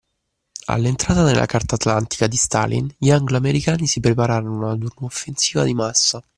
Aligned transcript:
All'entrata 0.65 1.23
nella 1.23 1.45
Carta 1.45 1.75
Atlantica 1.75 2.25
di 2.25 2.35
Stalin, 2.35 2.91
gli 2.97 3.11
anglo-americani 3.11 3.85
si 3.85 3.99
preparano 3.99 4.67
ad 4.71 4.81
una 4.81 4.91
offensiva 5.01 5.63
di 5.63 5.75
massa 5.75 6.23